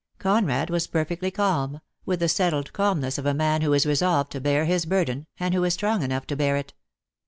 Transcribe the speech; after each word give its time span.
Conrad 0.17 0.71
was 0.71 0.87
perfectly 0.87 1.29
calm, 1.29 1.79
with 2.07 2.21
the 2.21 2.27
settled 2.27 2.73
calmness 2.73 3.19
of 3.19 3.27
a 3.27 3.35
man 3.35 3.61
who 3.61 3.71
is 3.73 3.85
resolved 3.85 4.31
to 4.31 4.41
bear 4.41 4.65
his 4.65 4.87
burden, 4.87 5.27
and 5.39 5.53
who 5.53 5.63
is 5.63 5.75
strong 5.75 6.01
enough 6.01 6.25
to 6.25 6.35
bear 6.35 6.57
it. 6.57 6.73